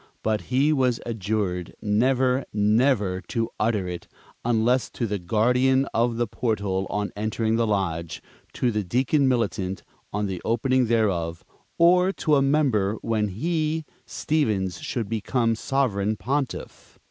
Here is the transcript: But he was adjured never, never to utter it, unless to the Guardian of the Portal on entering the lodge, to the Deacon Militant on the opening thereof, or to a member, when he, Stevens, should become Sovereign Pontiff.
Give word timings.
But 0.23 0.41
he 0.49 0.73
was 0.73 0.99
adjured 1.05 1.75
never, 1.79 2.43
never 2.51 3.21
to 3.27 3.51
utter 3.59 3.87
it, 3.87 4.07
unless 4.43 4.89
to 4.89 5.05
the 5.05 5.19
Guardian 5.19 5.87
of 5.93 6.17
the 6.17 6.25
Portal 6.25 6.87
on 6.89 7.11
entering 7.15 7.55
the 7.55 7.67
lodge, 7.67 8.19
to 8.53 8.71
the 8.71 8.83
Deacon 8.83 9.27
Militant 9.27 9.83
on 10.11 10.25
the 10.25 10.41
opening 10.43 10.87
thereof, 10.87 11.45
or 11.77 12.11
to 12.13 12.33
a 12.35 12.41
member, 12.41 12.95
when 13.03 13.27
he, 13.27 13.85
Stevens, 14.07 14.79
should 14.81 15.07
become 15.07 15.53
Sovereign 15.53 16.15
Pontiff. 16.17 16.97